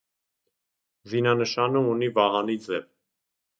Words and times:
Զինանշանը 1.11 1.85
ունի 1.93 2.11
վահանի 2.17 2.59
ձև։ 2.67 2.91